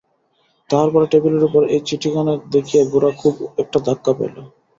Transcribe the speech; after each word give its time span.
তাহার 0.69 0.89
পরে 0.93 1.05
টেবিলের 1.11 1.47
উপর 1.49 1.61
এই 1.73 1.81
চিঠিখানা 1.87 2.33
দেখিয়া 2.53 2.83
গোরা 2.91 3.09
খুব 3.21 3.33
একটা 3.61 3.77
ধাক্কা 3.87 4.11
পাইল। 4.17 4.35